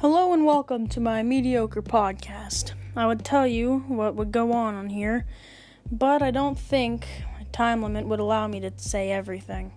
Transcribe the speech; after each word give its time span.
Hello 0.00 0.32
and 0.32 0.46
welcome 0.46 0.86
to 0.86 0.98
my 0.98 1.22
mediocre 1.22 1.82
podcast. 1.82 2.72
I 2.96 3.06
would 3.06 3.22
tell 3.22 3.46
you 3.46 3.80
what 3.80 4.14
would 4.14 4.32
go 4.32 4.50
on 4.50 4.74
on 4.74 4.88
here, 4.88 5.26
but 5.92 6.22
I 6.22 6.30
don't 6.30 6.58
think 6.58 7.06
a 7.38 7.44
time 7.52 7.82
limit 7.82 8.06
would 8.06 8.18
allow 8.18 8.46
me 8.46 8.60
to 8.60 8.72
say 8.76 9.10
everything. 9.10 9.72